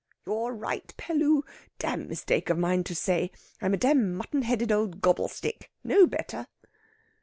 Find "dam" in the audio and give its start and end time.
1.77-2.07, 3.77-4.15